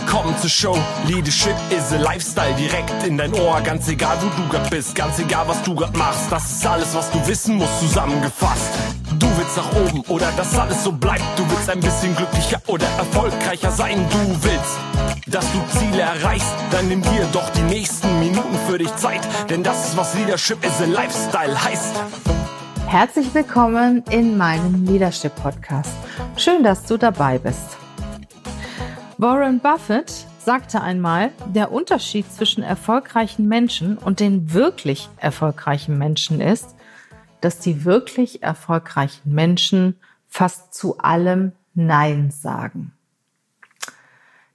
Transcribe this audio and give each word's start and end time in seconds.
willkommen 0.00 0.36
zur 0.38 0.50
Show. 0.50 0.78
Leadership 1.06 1.54
is 1.70 1.92
a 1.92 1.98
Lifestyle 1.98 2.54
direkt 2.54 3.06
in 3.06 3.18
dein 3.18 3.32
Ohr. 3.34 3.60
Ganz 3.60 3.88
egal, 3.88 4.16
wo 4.20 4.28
du 4.42 4.48
grad 4.48 4.70
bist, 4.70 4.94
ganz 4.94 5.18
egal, 5.18 5.46
was 5.46 5.62
du 5.62 5.74
grad 5.74 5.96
machst. 5.96 6.30
Das 6.30 6.50
ist 6.50 6.66
alles, 6.66 6.94
was 6.94 7.10
du 7.10 7.26
wissen 7.26 7.56
musst, 7.56 7.80
zusammengefasst. 7.80 8.72
Du 9.18 9.26
willst 9.36 9.56
nach 9.56 9.72
oben 9.72 10.00
oder 10.08 10.30
dass 10.36 10.58
alles 10.58 10.84
so 10.84 10.92
bleibt. 10.92 11.24
Du 11.36 11.48
willst 11.50 11.68
ein 11.68 11.80
bisschen 11.80 12.14
glücklicher 12.16 12.60
oder 12.66 12.86
erfolgreicher 12.98 13.70
sein. 13.70 14.06
Du 14.10 14.42
willst, 14.42 14.78
dass 15.26 15.44
du 15.52 15.78
Ziele 15.78 16.02
erreichst. 16.02 16.54
Dann 16.70 16.88
nimm 16.88 17.02
dir 17.02 17.26
doch 17.32 17.48
die 17.50 17.62
nächsten 17.62 18.18
Minuten 18.20 18.56
für 18.68 18.78
dich 18.78 18.94
Zeit. 18.96 19.20
Denn 19.48 19.62
das 19.62 19.88
ist, 19.88 19.96
was 19.96 20.14
Leadership 20.14 20.64
is 20.64 20.80
a 20.80 20.86
Lifestyle 20.86 21.62
heißt. 21.62 21.96
Herzlich 22.86 23.32
willkommen 23.34 24.02
in 24.10 24.36
meinem 24.36 24.84
Leadership 24.84 25.34
Podcast. 25.36 25.92
Schön, 26.36 26.62
dass 26.62 26.84
du 26.84 26.96
dabei 26.96 27.38
bist. 27.38 27.79
Warren 29.22 29.60
Buffett 29.60 30.24
sagte 30.38 30.80
einmal, 30.80 31.30
der 31.44 31.72
Unterschied 31.72 32.32
zwischen 32.32 32.62
erfolgreichen 32.62 33.48
Menschen 33.48 33.98
und 33.98 34.18
den 34.18 34.54
wirklich 34.54 35.10
erfolgreichen 35.18 35.98
Menschen 35.98 36.40
ist, 36.40 36.74
dass 37.42 37.58
die 37.58 37.84
wirklich 37.84 38.42
erfolgreichen 38.42 39.34
Menschen 39.34 40.00
fast 40.26 40.72
zu 40.72 40.96
allem 41.00 41.52
Nein 41.74 42.30
sagen. 42.30 42.94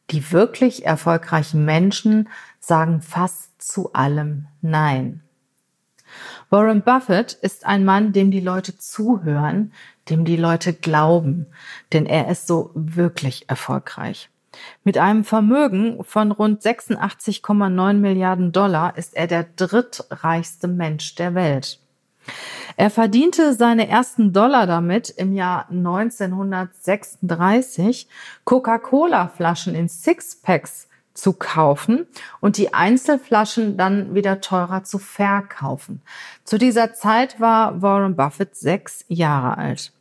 Die 0.09 0.31
wirklich 0.31 0.83
erfolgreichen 0.83 1.63
Menschen 1.63 2.27
sagen 2.59 3.03
fast 3.03 3.61
zu 3.61 3.93
allem 3.93 4.47
Nein. 4.63 5.21
Warren 6.49 6.81
Buffett 6.81 7.33
ist 7.33 7.67
ein 7.67 7.85
Mann, 7.85 8.13
dem 8.13 8.31
die 8.31 8.41
Leute 8.41 8.75
zuhören, 8.79 9.73
dem 10.09 10.25
die 10.25 10.37
Leute 10.37 10.73
glauben, 10.73 11.45
denn 11.93 12.07
er 12.07 12.29
ist 12.29 12.47
so 12.47 12.71
wirklich 12.73 13.47
erfolgreich. 13.47 14.31
Mit 14.83 14.97
einem 14.97 15.23
Vermögen 15.23 16.03
von 16.03 16.31
rund 16.31 16.61
86,9 16.61 17.93
Milliarden 17.93 18.51
Dollar 18.51 18.97
ist 18.97 19.15
er 19.15 19.27
der 19.27 19.43
drittreichste 19.43 20.67
Mensch 20.67 21.15
der 21.15 21.35
Welt. 21.35 21.79
Er 22.77 22.89
verdiente 22.89 23.53
seine 23.53 23.87
ersten 23.87 24.33
Dollar 24.33 24.67
damit 24.67 25.09
im 25.09 25.31
Jahr 25.33 25.69
1936, 25.69 28.09
Coca-Cola-Flaschen 28.43 29.73
in 29.75 29.87
Sixpacks 29.87 30.89
zu 31.13 31.31
kaufen 31.33 32.07
und 32.41 32.57
die 32.57 32.73
Einzelflaschen 32.73 33.77
dann 33.77 34.13
wieder 34.13 34.41
teurer 34.41 34.83
zu 34.83 34.99
verkaufen. 34.99 36.01
Zu 36.43 36.57
dieser 36.57 36.93
Zeit 36.93 37.39
war 37.39 37.81
Warren 37.81 38.17
Buffett 38.17 38.53
sechs 38.55 39.05
Jahre 39.07 39.57
alt. 39.57 39.93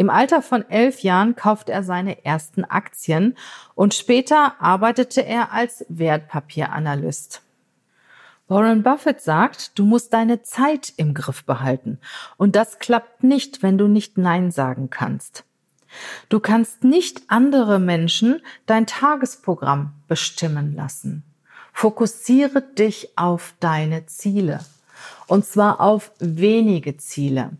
Im 0.00 0.08
Alter 0.08 0.40
von 0.40 0.66
elf 0.70 1.00
Jahren 1.00 1.36
kaufte 1.36 1.72
er 1.72 1.82
seine 1.82 2.24
ersten 2.24 2.64
Aktien 2.64 3.36
und 3.74 3.92
später 3.92 4.54
arbeitete 4.58 5.22
er 5.22 5.52
als 5.52 5.84
Wertpapieranalyst. 5.90 7.42
Warren 8.48 8.82
Buffett 8.82 9.20
sagt, 9.20 9.78
du 9.78 9.84
musst 9.84 10.14
deine 10.14 10.40
Zeit 10.40 10.94
im 10.96 11.12
Griff 11.12 11.44
behalten. 11.44 11.98
Und 12.38 12.56
das 12.56 12.78
klappt 12.78 13.24
nicht, 13.24 13.62
wenn 13.62 13.76
du 13.76 13.88
nicht 13.88 14.16
Nein 14.16 14.50
sagen 14.50 14.88
kannst. 14.88 15.44
Du 16.30 16.40
kannst 16.40 16.82
nicht 16.82 17.24
andere 17.26 17.78
Menschen 17.78 18.40
dein 18.64 18.86
Tagesprogramm 18.86 19.92
bestimmen 20.08 20.74
lassen. 20.74 21.24
Fokussiere 21.74 22.62
dich 22.62 23.18
auf 23.18 23.52
deine 23.60 24.06
Ziele. 24.06 24.60
Und 25.26 25.44
zwar 25.44 25.78
auf 25.78 26.10
wenige 26.20 26.96
Ziele. 26.96 27.50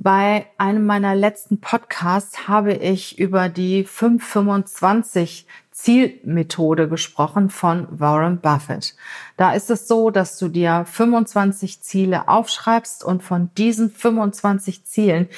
Bei 0.00 0.46
einem 0.58 0.86
meiner 0.86 1.16
letzten 1.16 1.60
Podcasts 1.60 2.46
habe 2.46 2.72
ich 2.72 3.18
über 3.18 3.48
die 3.48 3.82
525 3.82 5.44
Zielmethode 5.72 6.88
gesprochen 6.88 7.50
von 7.50 7.88
Warren 7.90 8.38
Buffett. 8.38 8.94
Da 9.36 9.54
ist 9.54 9.70
es 9.70 9.88
so, 9.88 10.10
dass 10.10 10.38
du 10.38 10.46
dir 10.46 10.84
25 10.86 11.82
Ziele 11.82 12.28
aufschreibst 12.28 13.02
und 13.02 13.24
von 13.24 13.50
diesen 13.58 13.90
25 13.90 14.84
Zielen 14.84 15.28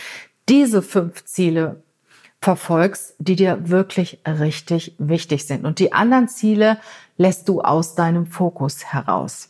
diese 0.47 0.82
fünf 0.82 1.25
Ziele 1.25 1.82
verfolgst, 2.42 3.15
die 3.19 3.37
dir 3.37 3.71
wirklich 3.71 4.21
richtig 4.27 4.94
wichtig 4.98 5.47
sind. 5.47 5.65
Und 5.65 5.78
die 5.78 5.94
anderen 5.94 6.28
Ziele 6.28 6.78
lässt 7.16 7.48
du 7.48 7.62
aus 7.62 7.94
deinem 7.94 8.27
Fokus 8.27 8.84
heraus. 8.84 9.48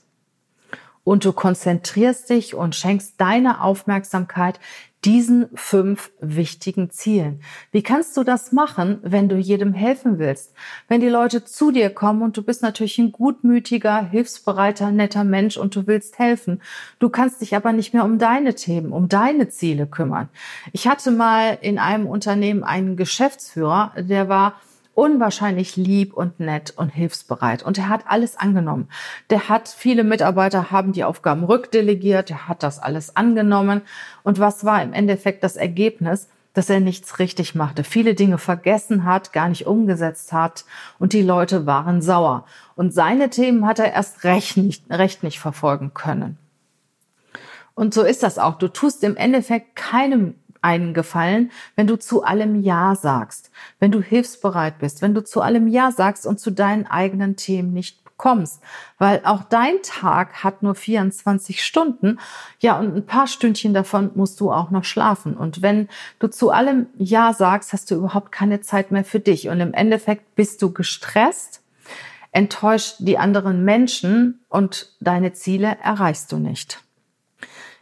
Und 1.03 1.25
du 1.25 1.33
konzentrierst 1.33 2.31
dich 2.31 2.55
und 2.55 2.77
schenkst 2.77 3.15
deine 3.19 3.63
Aufmerksamkeit 3.63 4.61
diesen 5.05 5.49
fünf 5.55 6.11
wichtigen 6.21 6.91
Zielen. 6.91 7.41
Wie 7.73 7.83
kannst 7.83 8.17
du 8.17 8.25
das 8.25 8.53
machen, 8.53 8.99
wenn 9.03 9.29
du 9.29 9.37
jedem 9.37 9.73
helfen 9.73 10.19
willst? 10.19 10.53
Wenn 10.89 11.01
die 11.01 11.09
Leute 11.09 11.45
zu 11.45 11.71
dir 11.71 11.91
kommen 11.91 12.23
und 12.23 12.37
du 12.37 12.43
bist 12.43 12.63
natürlich 12.63 12.99
ein 12.99 13.13
gutmütiger, 13.13 14.05
hilfsbereiter, 14.11 14.91
netter 14.91 15.25
Mensch 15.25 15.57
und 15.57 15.75
du 15.75 15.87
willst 15.87 16.19
helfen. 16.19 16.61
Du 16.99 17.09
kannst 17.09 17.41
dich 17.41 17.57
aber 17.57 17.73
nicht 17.73 17.95
mehr 17.95 18.05
um 18.05 18.19
deine 18.19 18.55
Themen, 18.55 18.93
um 18.93 19.09
deine 19.09 19.49
Ziele 19.49 19.87
kümmern. 19.87 20.29
Ich 20.73 20.87
hatte 20.87 21.11
mal 21.11 21.57
in 21.63 21.79
einem 21.79 22.07
Unternehmen 22.07 22.63
einen 22.63 22.97
Geschäftsführer, 22.97 23.93
der 23.97 24.29
war 24.29 24.61
unwahrscheinlich 24.95 25.77
lieb 25.77 26.15
und 26.15 26.41
nett 26.41 26.75
und 26.77 26.91
hilfsbereit. 26.91 27.63
Und 27.63 27.79
er 27.79 27.89
hat 27.89 28.05
alles 28.07 28.37
angenommen. 28.37 28.89
Der 29.31 29.49
hat, 29.49 29.69
viele 29.69 30.05
Mitarbeiter 30.05 30.71
haben 30.71 30.93
die 30.93 31.05
Aufgaben 31.05 31.45
rückdelegiert, 31.45 32.31
er 32.31 32.49
hat 32.49 32.63
das 32.63 32.79
alles 32.79 33.17
angenommen. 33.17 33.83
Und 34.23 34.39
was 34.39 34.65
war 34.65 34.83
im 34.83 34.93
Endeffekt 34.93 35.45
das 35.45 35.57
Ergebnis? 35.57 36.29
dass 36.53 36.69
er 36.69 36.81
nichts 36.81 37.19
richtig 37.19 37.55
machte, 37.55 37.85
viele 37.85 38.15
Dinge 38.15 38.39
vergessen 38.39 39.05
hat, 39.05 39.33
gar 39.33 39.49
nicht 39.49 39.67
umgesetzt 39.67 40.33
hat 40.33 40.65
und 40.99 41.13
die 41.13 41.23
Leute 41.23 41.67
waren 41.67 42.03
sauer. 42.03 42.45
Und 42.75 42.93
seine 42.93 43.31
Themen 43.31 43.67
hat 43.67 43.79
er 43.79 43.93
erst 43.93 44.25
recht 44.25 44.57
nicht, 44.57 44.91
recht 44.91 45.23
nicht 45.23 45.39
verfolgen 45.39 45.95
können. 45.95 46.39
Und 47.75 47.95
so 47.95 48.03
ist 48.03 48.23
das 48.23 48.39
auch. 48.39 48.59
Du 48.59 48.69
tust 48.69 49.05
im 49.05 49.17
Endeffekt 49.17 49.77
keinem 49.77 50.35
einen 50.63 50.95
Gefallen, 50.95 51.51
wenn 51.77 51.87
du 51.87 51.99
zu 51.99 52.23
allem 52.23 52.61
Ja 52.61 52.95
sagst, 52.95 53.51
wenn 53.79 53.93
du 53.93 54.01
hilfsbereit 54.01 54.79
bist, 54.79 55.03
wenn 55.03 55.15
du 55.15 55.25
zu 55.25 55.41
allem 55.41 55.69
Ja 55.69 55.93
sagst 55.93 56.27
und 56.27 56.41
zu 56.41 56.51
deinen 56.51 56.87
eigenen 56.87 57.37
Themen 57.37 57.73
nicht 57.73 58.01
kommst, 58.21 58.63
weil 58.99 59.23
auch 59.25 59.45
dein 59.45 59.81
Tag 59.83 60.45
hat 60.45 60.63
nur 60.63 60.75
24 60.75 61.65
Stunden, 61.65 62.19
ja, 62.59 62.79
und 62.79 62.95
ein 62.95 63.07
paar 63.07 63.27
Stündchen 63.27 63.73
davon 63.73 64.11
musst 64.15 64.41
du 64.41 64.53
auch 64.53 64.71
noch 64.71 64.85
schlafen. 64.85 65.35
Und 65.35 65.63
wenn 65.63 65.89
du 66.19 66.29
zu 66.29 66.51
allem 66.51 66.87
Ja 66.99 67.33
sagst, 67.33 67.73
hast 67.73 67.91
du 67.91 67.95
überhaupt 67.95 68.31
keine 68.31 68.61
Zeit 68.61 68.91
mehr 68.91 69.05
für 69.05 69.21
dich. 69.21 69.49
Und 69.49 69.61
im 69.61 69.73
Endeffekt 69.73 70.35
bist 70.35 70.61
du 70.61 70.71
gestresst, 70.71 71.63
enttäuscht 72.31 72.97
die 72.99 73.17
anderen 73.17 73.65
Menschen 73.65 74.41
und 74.51 74.93
deine 75.01 75.33
Ziele 75.33 75.79
erreichst 75.83 76.31
du 76.31 76.37
nicht. 76.37 76.83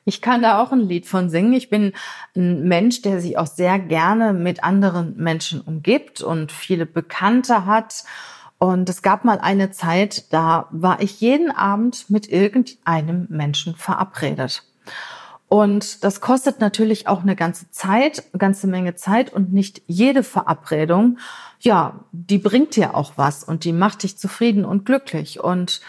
Ich 0.09 0.23
kann 0.23 0.41
da 0.41 0.63
auch 0.63 0.73
ein 0.73 0.89
Lied 0.89 1.05
von 1.05 1.29
singen. 1.29 1.53
Ich 1.53 1.69
bin 1.69 1.93
ein 2.35 2.67
Mensch, 2.67 3.03
der 3.03 3.21
sich 3.21 3.37
auch 3.37 3.47
sehr 3.47 3.79
gerne 3.79 4.33
mit 4.33 4.65
anderen 4.65 5.15
Menschen 5.19 5.61
umgibt 5.61 6.23
und 6.23 6.51
viele 6.51 6.87
Bekannte 6.87 7.67
hat. 7.67 8.05
Und 8.57 8.89
es 8.89 9.03
gab 9.03 9.27
mal 9.27 9.39
eine 9.39 9.71
Zeit, 9.71 10.33
da 10.33 10.67
war 10.71 11.03
ich 11.03 11.21
jeden 11.21 11.51
Abend 11.51 12.09
mit 12.09 12.27
irgendeinem 12.33 13.27
Menschen 13.29 13.77
verabredet. 13.77 14.65
Und 15.47 16.05
das 16.05 16.23
kostet 16.23 16.59
natürlich 16.59 17.07
auch 17.07 17.21
eine 17.21 17.37
ganze 17.37 17.71
Zeit, 17.71 18.25
eine 18.33 18.39
ganze 18.39 18.67
Menge 18.67 18.95
Zeit 18.95 19.31
und 19.31 19.53
nicht 19.53 19.83
jede 19.87 20.23
Verabredung, 20.23 21.19
ja, 21.61 22.01
die 22.13 22.39
bringt 22.39 22.77
dir 22.77 22.95
auch 22.95 23.13
was 23.17 23.45
und 23.45 23.65
die 23.65 23.73
macht 23.73 24.05
dich 24.05 24.17
zufrieden 24.17 24.65
und 24.65 24.87
glücklich. 24.87 25.41
Und 25.41 25.81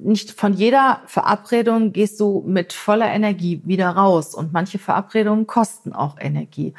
nicht 0.00 0.30
von 0.30 0.52
jeder 0.52 1.02
Verabredung 1.06 1.92
gehst 1.92 2.20
du 2.20 2.44
mit 2.46 2.72
voller 2.72 3.08
Energie 3.08 3.60
wieder 3.64 3.90
raus 3.90 4.34
und 4.34 4.52
manche 4.52 4.78
Verabredungen 4.78 5.46
kosten 5.46 5.92
auch 5.92 6.16
Energie. 6.20 6.74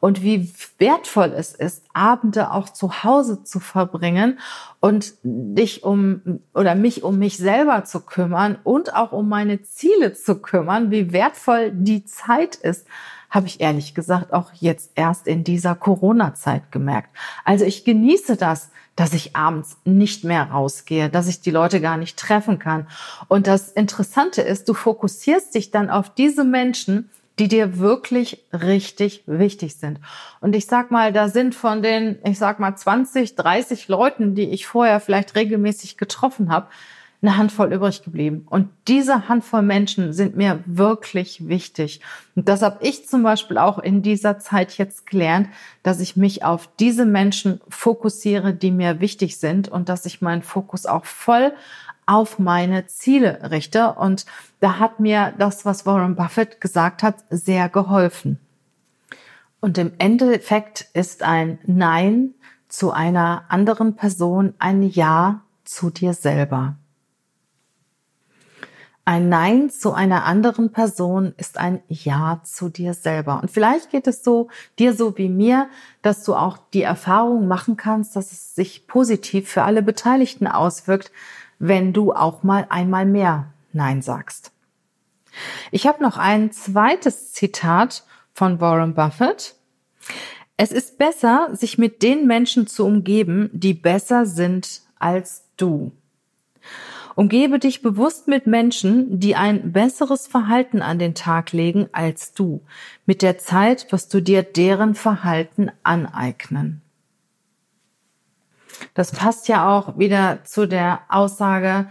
Und 0.00 0.22
wie 0.22 0.52
wertvoll 0.78 1.32
es 1.36 1.54
ist, 1.54 1.84
Abende 1.92 2.50
auch 2.50 2.68
zu 2.68 3.04
Hause 3.04 3.44
zu 3.44 3.60
verbringen 3.60 4.40
und 4.80 5.14
dich 5.22 5.84
um 5.84 6.40
oder 6.52 6.74
mich 6.74 7.04
um 7.04 7.18
mich 7.18 7.36
selber 7.36 7.84
zu 7.84 8.00
kümmern 8.00 8.58
und 8.64 8.94
auch 8.94 9.12
um 9.12 9.28
meine 9.28 9.62
Ziele 9.62 10.12
zu 10.12 10.40
kümmern, 10.40 10.90
wie 10.90 11.12
wertvoll 11.12 11.70
die 11.72 12.04
Zeit 12.04 12.56
ist, 12.56 12.86
habe 13.30 13.46
ich 13.46 13.60
ehrlich 13.60 13.94
gesagt 13.94 14.32
auch 14.32 14.52
jetzt 14.54 14.92
erst 14.94 15.26
in 15.26 15.44
dieser 15.44 15.74
Corona-Zeit 15.74 16.70
gemerkt. 16.70 17.10
Also 17.44 17.64
ich 17.64 17.84
genieße 17.84 18.36
das, 18.36 18.70
dass 18.96 19.12
ich 19.12 19.34
abends 19.34 19.76
nicht 19.84 20.24
mehr 20.24 20.50
rausgehe, 20.50 21.08
dass 21.08 21.28
ich 21.28 21.40
die 21.40 21.50
Leute 21.50 21.80
gar 21.80 21.96
nicht 21.96 22.18
treffen 22.18 22.58
kann. 22.58 22.86
Und 23.28 23.46
das 23.46 23.72
Interessante 23.72 24.42
ist, 24.42 24.68
du 24.68 24.74
fokussierst 24.74 25.54
dich 25.54 25.70
dann 25.70 25.90
auf 25.90 26.14
diese 26.14 26.44
Menschen, 26.44 27.10
die 27.38 27.48
dir 27.48 27.78
wirklich 27.78 28.44
richtig 28.52 29.24
wichtig 29.26 29.76
sind. 29.76 29.98
Und 30.40 30.54
ich 30.54 30.66
sag 30.66 30.92
mal, 30.92 31.12
da 31.12 31.28
sind 31.28 31.54
von 31.54 31.82
den, 31.82 32.18
ich 32.24 32.38
sag 32.38 32.60
mal, 32.60 32.76
20, 32.76 33.34
30 33.34 33.88
Leuten, 33.88 34.36
die 34.36 34.50
ich 34.50 34.66
vorher 34.66 35.00
vielleicht 35.00 35.34
regelmäßig 35.34 35.96
getroffen 35.96 36.52
habe, 36.52 36.68
eine 37.24 37.38
Handvoll 37.38 37.72
übrig 37.72 38.02
geblieben. 38.02 38.46
Und 38.50 38.68
diese 38.86 39.28
Handvoll 39.28 39.62
Menschen 39.62 40.12
sind 40.12 40.36
mir 40.36 40.62
wirklich 40.66 41.48
wichtig. 41.48 42.00
Und 42.36 42.50
das 42.50 42.60
habe 42.60 42.84
ich 42.84 43.08
zum 43.08 43.22
Beispiel 43.22 43.56
auch 43.56 43.78
in 43.78 44.02
dieser 44.02 44.38
Zeit 44.38 44.76
jetzt 44.76 45.06
gelernt, 45.06 45.48
dass 45.82 46.00
ich 46.00 46.16
mich 46.16 46.44
auf 46.44 46.68
diese 46.78 47.06
Menschen 47.06 47.62
fokussiere, 47.68 48.52
die 48.52 48.70
mir 48.70 49.00
wichtig 49.00 49.38
sind 49.38 49.68
und 49.68 49.88
dass 49.88 50.04
ich 50.04 50.20
meinen 50.20 50.42
Fokus 50.42 50.84
auch 50.84 51.06
voll 51.06 51.54
auf 52.04 52.38
meine 52.38 52.86
Ziele 52.88 53.50
richte. 53.50 53.94
Und 53.94 54.26
da 54.60 54.78
hat 54.78 55.00
mir 55.00 55.32
das, 55.38 55.64
was 55.64 55.86
Warren 55.86 56.16
Buffett 56.16 56.60
gesagt 56.60 57.02
hat, 57.02 57.16
sehr 57.30 57.70
geholfen. 57.70 58.38
Und 59.60 59.78
im 59.78 59.92
Endeffekt 59.96 60.88
ist 60.92 61.22
ein 61.22 61.58
Nein 61.64 62.34
zu 62.68 62.92
einer 62.92 63.44
anderen 63.48 63.96
Person 63.96 64.52
ein 64.58 64.82
Ja 64.82 65.40
zu 65.64 65.88
dir 65.88 66.12
selber. 66.12 66.76
Ein 69.06 69.28
Nein 69.28 69.68
zu 69.68 69.92
einer 69.92 70.24
anderen 70.24 70.72
Person 70.72 71.34
ist 71.36 71.58
ein 71.58 71.82
Ja 71.88 72.40
zu 72.42 72.70
dir 72.70 72.94
selber. 72.94 73.40
Und 73.42 73.50
vielleicht 73.50 73.90
geht 73.90 74.06
es 74.06 74.24
so, 74.24 74.48
dir 74.78 74.94
so 74.94 75.18
wie 75.18 75.28
mir, 75.28 75.68
dass 76.00 76.24
du 76.24 76.34
auch 76.34 76.56
die 76.72 76.82
Erfahrung 76.82 77.46
machen 77.46 77.76
kannst, 77.76 78.16
dass 78.16 78.32
es 78.32 78.54
sich 78.54 78.86
positiv 78.86 79.50
für 79.50 79.62
alle 79.62 79.82
Beteiligten 79.82 80.46
auswirkt, 80.46 81.12
wenn 81.58 81.92
du 81.92 82.14
auch 82.14 82.42
mal 82.42 82.66
einmal 82.70 83.04
mehr 83.04 83.52
Nein 83.74 84.00
sagst. 84.00 84.52
Ich 85.70 85.86
habe 85.86 86.02
noch 86.02 86.16
ein 86.16 86.50
zweites 86.52 87.32
Zitat 87.32 88.04
von 88.32 88.60
Warren 88.60 88.94
Buffett. 88.94 89.54
Es 90.56 90.72
ist 90.72 90.96
besser, 90.96 91.50
sich 91.52 91.76
mit 91.76 92.02
den 92.02 92.26
Menschen 92.26 92.66
zu 92.66 92.86
umgeben, 92.86 93.50
die 93.52 93.74
besser 93.74 94.24
sind 94.24 94.82
als 94.98 95.44
du. 95.56 95.92
Umgebe 97.16 97.58
dich 97.58 97.80
bewusst 97.80 98.26
mit 98.26 98.46
Menschen, 98.46 99.20
die 99.20 99.36
ein 99.36 99.72
besseres 99.72 100.26
Verhalten 100.26 100.82
an 100.82 100.98
den 100.98 101.14
Tag 101.14 101.52
legen 101.52 101.88
als 101.92 102.32
du. 102.32 102.62
Mit 103.06 103.22
der 103.22 103.38
Zeit 103.38 103.90
wirst 103.92 104.12
du 104.12 104.20
dir 104.20 104.42
deren 104.42 104.94
Verhalten 104.94 105.70
aneignen. 105.84 106.82
Das 108.94 109.12
passt 109.12 109.46
ja 109.48 109.68
auch 109.68 109.98
wieder 109.98 110.42
zu 110.44 110.66
der 110.66 111.02
Aussage, 111.08 111.88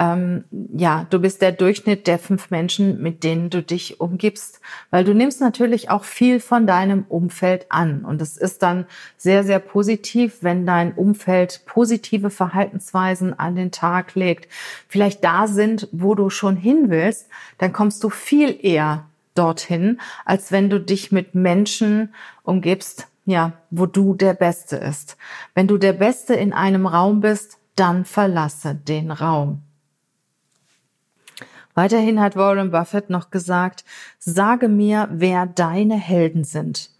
ähm, 0.00 0.44
ja, 0.76 1.06
du 1.10 1.20
bist 1.20 1.40
der 1.40 1.52
Durchschnitt 1.52 2.08
der 2.08 2.18
fünf 2.18 2.50
Menschen, 2.50 3.00
mit 3.00 3.22
denen 3.22 3.48
du 3.48 3.62
dich 3.62 4.00
umgibst, 4.00 4.60
weil 4.90 5.04
du 5.04 5.14
nimmst 5.14 5.40
natürlich 5.40 5.88
auch 5.88 6.02
viel 6.02 6.40
von 6.40 6.66
deinem 6.66 7.04
Umfeld 7.08 7.66
an 7.70 8.04
und 8.04 8.20
es 8.20 8.36
ist 8.36 8.64
dann 8.64 8.86
sehr, 9.16 9.44
sehr 9.44 9.60
positiv, 9.60 10.38
wenn 10.40 10.66
dein 10.66 10.92
Umfeld 10.94 11.62
positive 11.66 12.30
Verhaltensweisen 12.30 13.38
an 13.38 13.54
den 13.54 13.70
Tag 13.70 14.16
legt, 14.16 14.50
vielleicht 14.88 15.22
da 15.22 15.46
sind, 15.46 15.88
wo 15.92 16.16
du 16.16 16.28
schon 16.28 16.56
hin 16.56 16.86
willst, 16.88 17.28
dann 17.58 17.72
kommst 17.72 18.02
du 18.02 18.10
viel 18.10 18.58
eher 18.60 19.06
dorthin, 19.36 20.00
als 20.24 20.50
wenn 20.50 20.70
du 20.70 20.80
dich 20.80 21.12
mit 21.12 21.36
Menschen 21.36 22.12
umgibst, 22.42 23.06
ja, 23.26 23.52
wo 23.70 23.86
du 23.86 24.14
der 24.14 24.34
Beste 24.34 24.76
ist. 24.76 25.16
Wenn 25.54 25.68
du 25.68 25.78
der 25.78 25.92
Beste 25.92 26.34
in 26.34 26.52
einem 26.52 26.86
Raum 26.86 27.20
bist, 27.20 27.58
dann 27.76 28.04
verlasse 28.04 28.74
den 28.74 29.10
Raum. 29.10 29.62
Weiterhin 31.74 32.20
hat 32.20 32.36
Warren 32.36 32.70
Buffett 32.70 33.10
noch 33.10 33.30
gesagt, 33.30 33.84
sage 34.18 34.68
mir, 34.68 35.08
wer 35.10 35.46
deine 35.46 35.96
Helden 35.96 36.44
sind. 36.44 36.90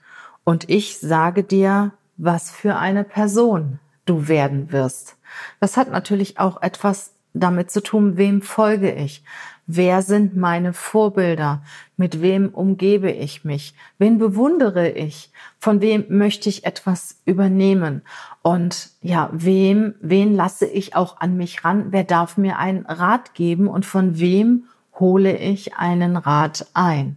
Und 0.43 0.69
ich 0.69 0.99
sage 0.99 1.45
dir, 1.45 1.93
was 2.17 2.51
für 2.51 2.77
eine 2.77 3.05
Person 3.05 3.79
du 4.05 4.29
werden 4.29 4.73
wirst. 4.73 5.17
Das 5.61 5.77
hat 5.77 5.91
natürlich 5.91 6.39
auch 6.39 6.61
etwas 6.63 7.14
damit 7.35 7.71
zu 7.71 7.83
tun, 7.83 8.17
wem 8.17 8.41
folge 8.41 8.93
ich? 8.93 9.23
Wer 9.67 10.03
sind 10.03 10.37
meine 10.37 10.73
Vorbilder? 10.73 11.63
Mit 11.97 12.21
wem 12.21 12.51
umgebe 12.51 13.11
ich 13.11 13.45
mich? 13.45 13.75
Wen 13.99 14.19
bewundere 14.19 14.91
ich? 14.91 15.31
Von 15.59 15.81
wem 15.81 16.05
möchte 16.09 16.49
ich 16.49 16.65
etwas 16.65 17.21
übernehmen? 17.25 18.03
Und 18.43 18.91
ja, 19.01 19.31
wem, 19.33 19.95
wen 20.01 20.35
lasse 20.35 20.67
ich 20.67 20.95
auch 20.95 21.21
an 21.21 21.37
mich 21.37 21.65
ran? 21.65 21.87
Wer 21.91 22.05
darf 22.05 22.37
mir 22.37 22.59
einen 22.59 22.85
Rat 22.85 23.35
geben? 23.35 23.69
Und 23.69 23.87
von 23.87 24.19
wem 24.19 24.65
hole 24.99 25.37
ich 25.37 25.77
einen 25.77 26.17
Rat 26.17 26.67
ein? 26.75 27.17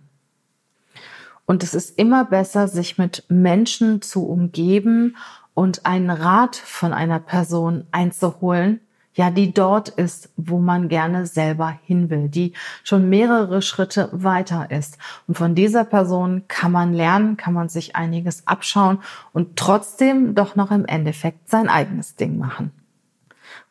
Und 1.46 1.64
es 1.64 1.74
ist 1.74 1.98
immer 1.98 2.26
besser, 2.26 2.68
sich 2.68 2.98
mit 2.98 3.26
Menschen 3.30 4.02
zu 4.02 4.26
umgeben 4.26 5.16
und 5.54 5.86
einen 5.86 6.10
Rat 6.10 6.56
von 6.56 6.94
einer 6.94 7.20
Person 7.20 7.88
einzuholen, 7.92 8.80
ja, 9.18 9.32
die 9.32 9.52
dort 9.52 9.90
ist, 9.90 10.30
wo 10.38 10.60
man 10.60 10.90
gerne 10.90 11.26
selber 11.26 11.76
hin 11.84 12.12
will, 12.12 12.30
die 12.30 12.54
schon 12.84 13.10
mehrere 13.10 13.64
Schritte 13.64 14.10
weiter 14.12 14.70
ist. 14.70 15.00
Und 15.28 15.38
von 15.40 15.56
dieser 15.56 15.86
Person 15.86 16.44
kann 16.48 16.72
man 16.72 16.94
lernen, 16.94 17.36
kann 17.36 17.56
man 17.56 17.68
sich 17.68 17.96
einiges 17.96 18.46
abschauen 18.48 19.00
und 19.34 19.58
trotzdem 19.58 20.36
doch 20.36 20.56
noch 20.56 20.70
im 20.70 20.86
Endeffekt 20.86 21.50
sein 21.50 21.68
eigenes 21.68 22.16
Ding 22.16 22.38
machen. 22.38 22.72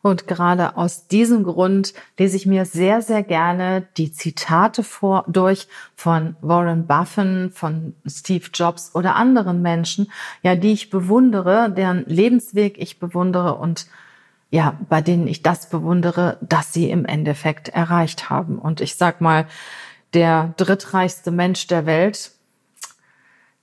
Und 0.01 0.27
gerade 0.27 0.75
aus 0.75 1.07
diesem 1.07 1.43
Grund 1.43 1.93
lese 2.19 2.35
ich 2.35 2.45
mir 2.45 2.65
sehr, 2.65 3.01
sehr 3.01 3.23
gerne 3.23 3.87
die 3.95 4.11
Zitate 4.11 4.83
vor, 4.83 5.23
durch 5.27 5.67
von 5.95 6.35
Warren 6.41 6.87
Buffett, 6.87 7.53
von 7.53 7.93
Steve 8.05 8.45
Jobs 8.53 8.93
oder 8.95 9.15
anderen 9.15 9.61
Menschen, 9.61 10.11
ja, 10.43 10.55
die 10.55 10.73
ich 10.73 10.89
bewundere, 10.89 11.71
deren 11.71 12.03
Lebensweg 12.05 12.77
ich 12.77 12.99
bewundere 12.99 13.55
und 13.55 13.87
ja, 14.49 14.77
bei 14.89 15.01
denen 15.01 15.27
ich 15.27 15.43
das 15.43 15.69
bewundere, 15.69 16.37
dass 16.41 16.73
sie 16.73 16.89
im 16.89 17.05
Endeffekt 17.05 17.69
erreicht 17.69 18.29
haben. 18.29 18.59
Und 18.59 18.81
ich 18.81 18.95
sag 18.95 19.21
mal, 19.21 19.47
der 20.13 20.53
drittreichste 20.57 21.31
Mensch 21.31 21.67
der 21.67 21.85
Welt, 21.85 22.31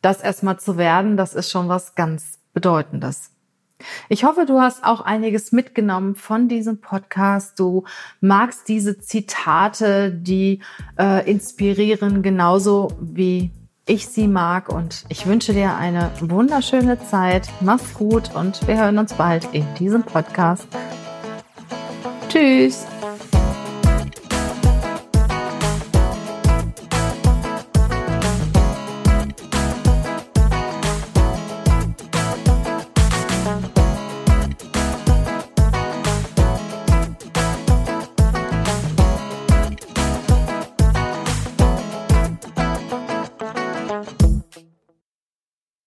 das 0.02 0.20
erstmal 0.20 0.60
zu 0.60 0.76
werden, 0.76 1.16
das 1.16 1.34
ist 1.34 1.50
schon 1.50 1.68
was 1.68 1.94
ganz 1.94 2.38
Bedeutendes. 2.52 3.30
Ich 4.08 4.24
hoffe, 4.24 4.46
du 4.46 4.60
hast 4.60 4.84
auch 4.84 5.00
einiges 5.00 5.50
mitgenommen 5.52 6.14
von 6.14 6.48
diesem 6.48 6.80
Podcast. 6.80 7.58
Du 7.58 7.84
magst 8.20 8.68
diese 8.68 9.00
Zitate, 9.00 10.12
die 10.12 10.60
äh, 10.98 11.28
inspirieren, 11.28 12.22
genauso 12.22 12.92
wie 13.00 13.50
ich 13.86 14.06
sie 14.08 14.28
mag 14.28 14.68
und 14.68 15.04
ich 15.08 15.26
wünsche 15.26 15.52
dir 15.52 15.76
eine 15.76 16.10
wunderschöne 16.20 16.98
Zeit. 16.98 17.48
Mach's 17.60 17.94
gut 17.94 18.34
und 18.34 18.66
wir 18.66 18.78
hören 18.78 18.98
uns 18.98 19.12
bald 19.14 19.48
in 19.52 19.66
diesem 19.74 20.02
Podcast. 20.02 20.66
Tschüss. 22.28 22.86